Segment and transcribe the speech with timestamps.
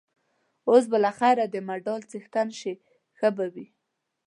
[0.69, 2.73] اوس به له خیره د مډال څښتن شې،
[3.17, 3.67] ښه به وي.